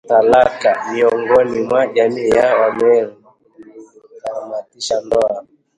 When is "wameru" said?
2.57-3.23